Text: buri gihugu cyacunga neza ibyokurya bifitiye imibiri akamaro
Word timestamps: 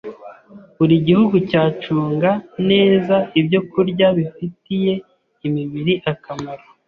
buri 0.77 0.95
gihugu 1.07 1.35
cyacunga 1.49 2.31
neza 2.69 3.15
ibyokurya 3.39 4.07
bifitiye 4.17 4.93
imibiri 5.47 5.93
akamaro 6.11 6.63